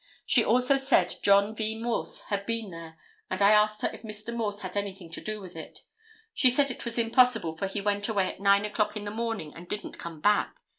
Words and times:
She 0.25 0.43
also 0.43 0.77
said 0.77 1.13
John 1.21 1.55
V. 1.55 1.75
Morse 1.79 2.21
had 2.29 2.47
been 2.47 2.71
there, 2.71 2.97
and 3.29 3.39
I 3.39 3.51
asked 3.51 3.83
her 3.83 3.91
if 3.93 4.01
Mr. 4.01 4.35
Morse 4.35 4.61
had 4.61 4.75
anything 4.75 5.11
to 5.11 5.21
do 5.21 5.39
with 5.39 5.55
it. 5.55 5.81
She 6.33 6.49
said 6.49 6.71
it 6.71 6.85
was 6.85 6.97
impossible, 6.97 7.53
for 7.55 7.67
he 7.67 7.81
went 7.81 8.07
away 8.07 8.33
at 8.33 8.39
9 8.39 8.65
o'clock 8.65 8.97
in 8.97 9.03
the 9.05 9.11
morning 9.11 9.53
and 9.55 9.69
didn't 9.69 9.99
come 9.99 10.19
back. 10.19 10.55